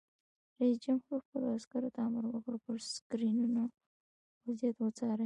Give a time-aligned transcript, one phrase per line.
[0.59, 3.63] رئیس جمهور خپلو عسکرو ته امر وکړ؛ پر سکرینونو
[4.45, 5.17] وضعیت وڅارئ!